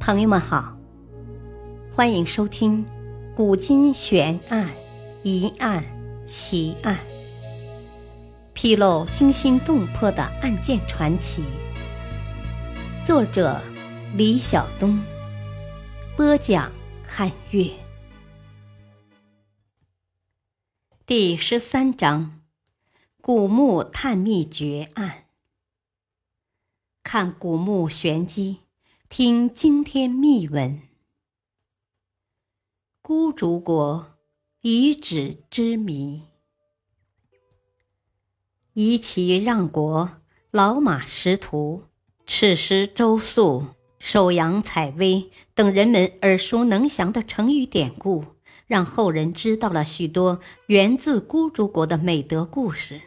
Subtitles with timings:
[0.00, 0.76] 朋友们好，
[1.92, 2.84] 欢迎收听
[3.34, 4.70] 《古今悬案、
[5.22, 5.82] 疑案、
[6.26, 6.94] 奇案》，
[8.52, 11.42] 披露惊心动魄的案件传奇。
[13.04, 13.62] 作者：
[14.14, 15.02] 李晓东，
[16.16, 16.70] 播讲：
[17.06, 17.70] 汉月。
[21.06, 22.40] 第十三章：
[23.22, 25.24] 古墓探秘绝案。
[27.02, 28.63] 看古墓玄机。
[29.16, 30.80] 听惊天秘闻，
[33.00, 34.16] 孤竹国
[34.60, 36.22] 遗址之谜。
[38.72, 40.10] 夷齐让国、
[40.50, 41.84] 老马识途、
[42.26, 43.66] 赤石周粟、
[44.00, 48.24] 首阳采薇等人们耳熟能详的成语典故，
[48.66, 53.00] 让后人知道了许多源自孤竹国的美德故事。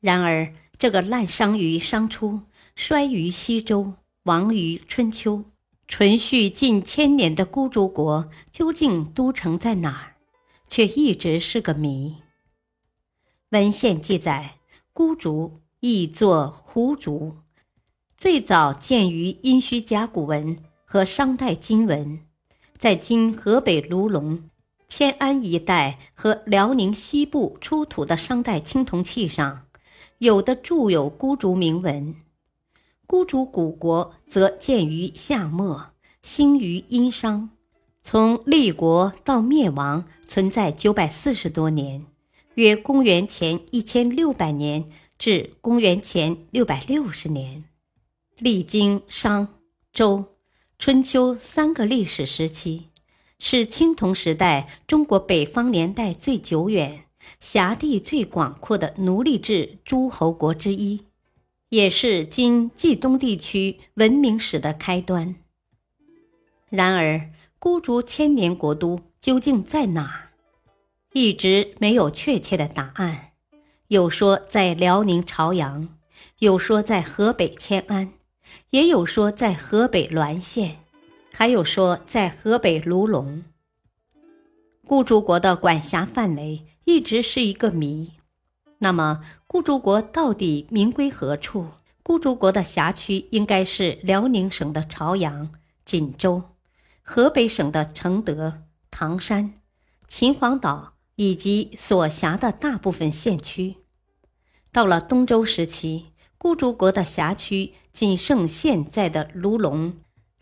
[0.00, 2.40] 然而，这个滥觞于商初、
[2.74, 3.92] 衰于西周。
[4.24, 5.44] 亡于春秋，
[5.88, 10.16] 存续近千年的孤竹国究竟都城在哪儿，
[10.68, 12.16] 却一直是个谜。
[13.48, 14.58] 文献记载，
[14.92, 17.38] 孤竹亦作胡竹，
[18.18, 22.20] 最早见于殷墟甲骨文和商代金文，
[22.76, 24.50] 在今河北卢龙、
[24.86, 29.64] 迁安一带和辽宁西部出土的商代青铜器上，
[30.18, 32.14] 有的铸有孤竹铭文。
[33.10, 35.90] 孤竹古国则建于夏末，
[36.22, 37.50] 兴于殷商，
[38.04, 42.06] 从立国到灭亡存在九百四十多年，
[42.54, 44.88] 约公元前一千六百年
[45.18, 47.64] 至公元前六百六十年，
[48.38, 49.48] 历经商、
[49.92, 50.26] 周、
[50.78, 52.90] 春秋三个历史时期，
[53.40, 57.06] 是青铜时代中国北方年代最久远、
[57.40, 61.09] 辖地最广阔的奴隶制诸侯国之一。
[61.70, 65.36] 也是今冀东地区文明史的开端。
[66.68, 70.30] 然而，孤竹千年国都究竟在哪？
[71.12, 73.30] 一直没有确切的答案。
[73.86, 75.96] 有说在辽宁朝阳，
[76.40, 78.14] 有说在河北迁安，
[78.70, 80.78] 也有说在河北滦县，
[81.32, 83.44] 还有说在河北卢龙。
[84.86, 88.12] 孤竹国的管辖范围一直是一个谜。
[88.82, 91.68] 那么，孤竹国到底名归何处？
[92.02, 95.50] 孤竹国的辖区应该是辽宁省的朝阳、
[95.84, 96.44] 锦州，
[97.02, 99.52] 河北省的承德、唐山、
[100.08, 103.76] 秦皇岛以及所辖的大部分县区。
[104.72, 109.98] 到了东周时期，孤竹国的辖区仅剩现在的卢龙、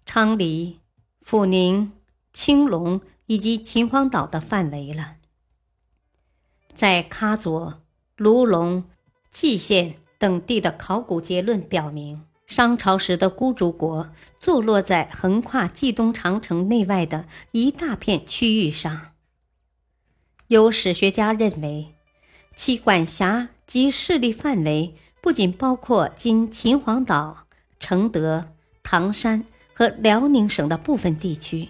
[0.06, 0.78] 昌黎、
[1.20, 1.90] 阜宁、
[2.32, 5.16] 青龙以及秦皇岛的范围了。
[6.72, 7.82] 在喀左。
[8.18, 8.82] 卢龙、
[9.30, 19.12] 蓟县等地的考古结论表明，商朝时的孤竹国坐落在横跨冀东长城内外的一大片区域上。
[20.48, 21.94] 有史学家认为，
[22.56, 27.46] 其管辖及势力范围不仅包括今秦皇岛、
[27.78, 28.48] 承德、
[28.82, 31.68] 唐山和辽宁省的部分地区，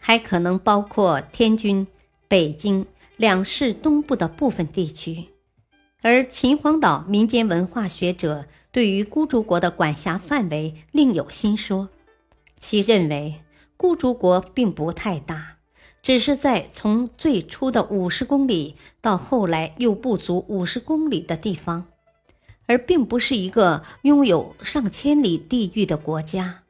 [0.00, 1.86] 还可能包括天津、
[2.26, 2.86] 北京
[3.18, 5.26] 两市东部的部分地区。
[6.06, 11.88] 而秦皇岛民间文化学者对于孤竹国的管辖范围另有新说，
[12.58, 13.40] 其认为
[13.78, 15.56] 孤竹国并不太大，
[16.02, 21.86] 只是在从最初的五十公里到后来又不足五十公里的地方，
[22.66, 26.64] 而并不是一个拥有上千里地域的国家。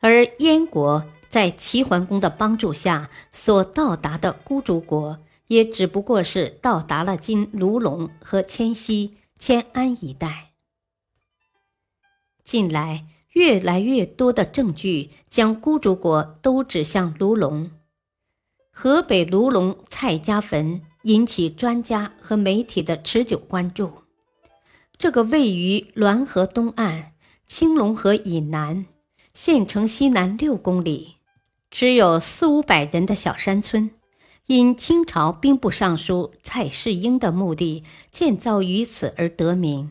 [0.00, 5.18] 而燕国在齐桓公的帮助下所到达的孤竹国。
[5.48, 10.52] 也只不过是到达了今卢龙和迁西、迁安一带。
[12.44, 17.70] 近来越来越多的证据将孤竹国都指向卢龙。
[18.70, 23.90] 河北卢龙蔡家坟引起专家和媒体的持久关注。
[24.96, 27.12] 这个位于滦河东岸、
[27.46, 28.86] 青龙河以南、
[29.32, 31.16] 县城西南六公里、
[31.70, 33.97] 只有四五百人的小山村。
[34.48, 39.90] 因清朝兵部尚书蔡世英的墓地建造于此而得名。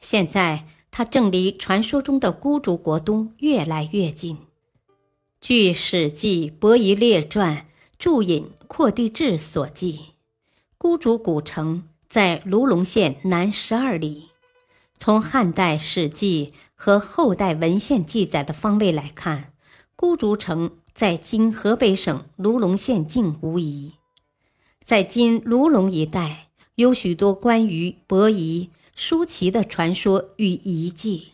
[0.00, 4.38] 现在，它正离传说中的孤竹国都越来越近。
[5.40, 7.58] 据《史记·伯夷列传》
[7.96, 10.06] 注引扩地志所记，
[10.76, 14.30] 孤竹古城在卢龙县南十二里。
[14.98, 19.52] 从汉代《史记》和后代文献记载的方位来看，
[19.94, 20.78] 孤竹城。
[20.96, 23.92] 在今河北省卢龙县境无疑，
[24.82, 31.32] 在今卢龙一带有许多关于伯夷、舒淇的传说与遗迹，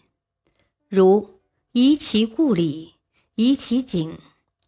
[0.89, 1.39] 如
[1.71, 2.95] 夷其故里，
[3.37, 4.19] 夷其景，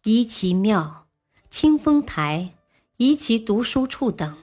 [0.05, 1.05] 夷其庙，
[1.49, 2.53] 清风台，
[2.95, 4.37] 夷其读书处等。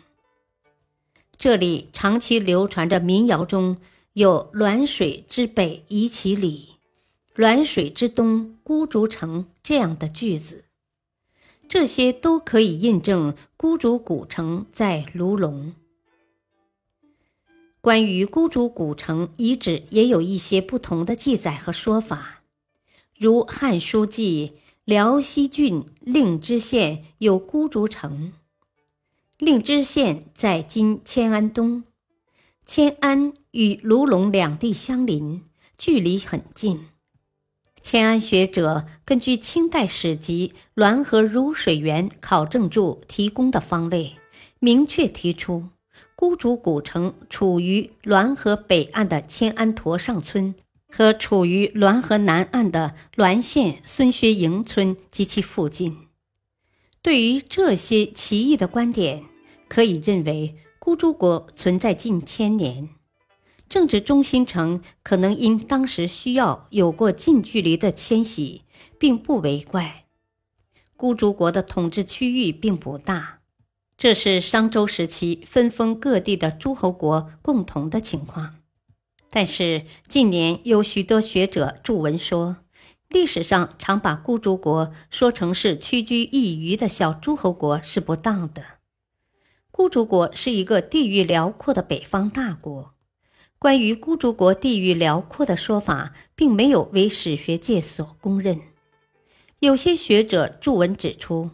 [1.38, 3.78] 这里长期流传着民谣中
[4.12, 6.71] 有“滦水之北夷其里，
[7.34, 10.64] 滦水之东孤竹城”这样的句子，
[11.68, 15.74] 这些都可以印证孤竹古城在卢龙。
[17.80, 22.42] 关于孤竹古城遗址，也有一些不同的记载和说法，
[23.18, 24.52] 如《汉书》记
[24.84, 28.32] 辽西郡令知县有孤竹城。
[29.38, 31.82] 令知县在今迁安东，
[32.64, 35.42] 迁安与卢龙两地相邻，
[35.76, 36.86] 距离很近。
[37.82, 44.16] 迁安学者根据清代史籍《滦河如水源考证注》提供的方位，
[44.58, 45.68] 明确提出
[46.14, 50.54] 孤竹古城处于滦河北岸的迁安坨上村
[50.88, 56.08] 和处于滦河南岸的滦县孙薛营村及其附近。
[57.02, 59.24] 对于这些奇异的观点。
[59.68, 62.90] 可以认为，孤竹国存在近千年，
[63.72, 68.64] 政治中心城可能因当时需要有过近距离的迁徙，
[68.98, 70.04] 并不为怪。
[70.94, 73.38] 孤竹国的统治区域并不大，
[73.96, 78.56] 这是商周时期分封各地的诸侯国共同的情况。
[79.30, 82.58] 但是近年有许多学者著文说，
[83.08, 88.62] 历史上常把孤竹国说成是屈居一隅的小诸侯国是不当的。
[89.70, 92.91] 孤竹国是一个地域辽阔的北方大国。
[93.62, 98.60] 关于孤竹国地域辽阔的说法，并没有为史学界所公认。
[99.60, 101.50] 有些学者著文指出，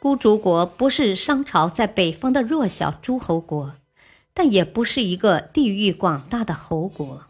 [0.00, 3.76] 孤竹国不是商朝在北方的弱小诸侯国，
[4.34, 7.26] 但也不是一个地域广大的侯国。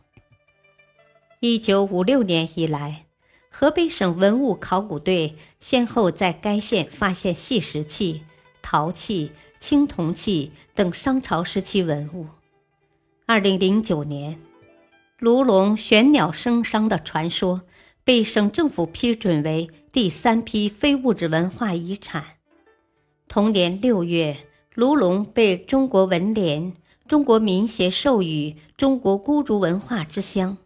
[1.41, 3.05] 一九五六年以来，
[3.51, 8.23] 河北省文物考古队先后在该县发现细石器、
[8.63, 9.33] 陶器。
[9.61, 12.29] 青铜器等商朝时期文物。
[13.31, 14.41] 二零零九年，
[15.19, 17.61] 卢龙玄鸟生商的传说
[18.03, 22.25] 被省政府批准为第三批非物质文化遗产。
[23.29, 24.35] 同年六月，
[24.75, 26.73] 卢龙被中国文联、
[27.07, 30.57] 中国民协授予“中国孤竹文化之乡”。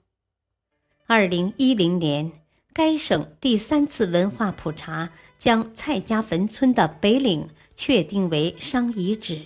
[1.09, 2.31] 二零一零年。
[2.75, 9.43] 该省第三次文化普查将蔡家坟村的北岭确定为商遗址。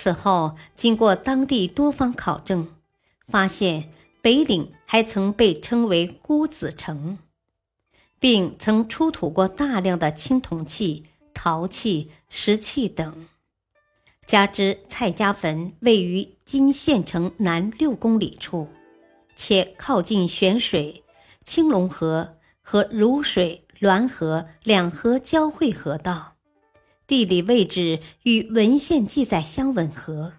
[0.00, 2.68] 此后，经过当地多方考证，
[3.26, 3.90] 发现
[4.22, 7.18] 北岭还曾被称为孤子城，
[8.20, 13.26] 并曾出土过大量的青铜器、陶器、石器等。
[14.24, 18.68] 加之蔡家坟位于今县城南六公里处，
[19.34, 21.02] 且靠近玄水。
[21.44, 26.34] 青龙河和汝水、滦河两河交汇河道，
[27.08, 30.34] 地理位置与文献记载相吻合。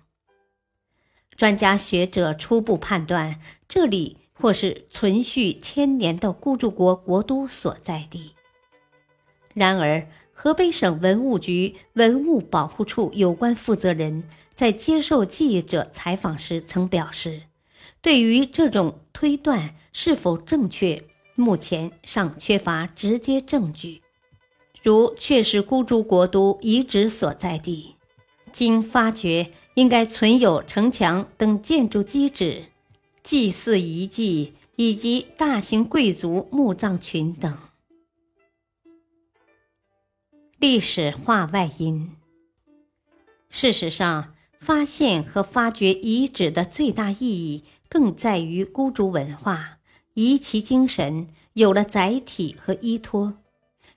[1.36, 8.36] 专家学者初步判断，这里或是存续千年的孤竹国国都所在地。
[9.56, 14.24] 然而，河北省文物局文物保护处有关负责人
[14.54, 17.42] 在接受记者采访时曾表示。
[18.02, 21.04] 对于这种推断是否正确，
[21.36, 24.04] 目前尚缺乏直接证据。
[24.90, 27.94] 如确是孤竹国都遗址所在地，
[28.52, 32.64] 经发掘应该存有城墙等建筑基址、
[33.22, 37.56] 祭祀遗迹以及大型贵族墓葬群等。
[40.58, 42.10] 历史化外音：
[43.52, 47.64] 事实上，发现和发掘遗址的最大意义。
[47.88, 49.78] 更在于孤竹文化，
[50.16, 53.38] 遗其精神有了载体和依托，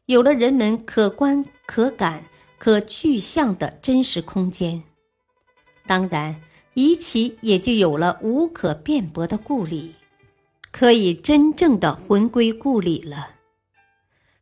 [0.06, 2.24] 有了人们可观、可感、
[2.58, 4.82] 可具象的真实空间。
[5.86, 6.40] 当然，
[6.74, 9.94] 遗其也就有了无可辩驳的故里，
[10.70, 13.36] 可以真正的魂归故里了。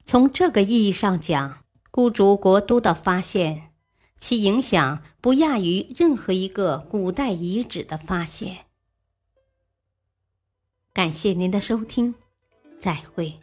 [0.05, 3.71] 从这个意义上讲，孤竹国都的发现，
[4.19, 8.67] 其影响不亚于任何一个古代遗址的发现。
[10.93, 12.14] 感谢您的收听，
[12.79, 13.40] 再会。